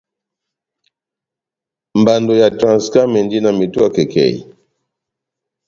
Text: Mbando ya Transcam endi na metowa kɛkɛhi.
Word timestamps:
Mbando 1.99 2.31
ya 2.41 2.49
Transcam 2.57 3.09
endi 3.19 3.37
na 3.41 3.49
metowa 3.57 3.89
kɛkɛhi. 3.95 4.39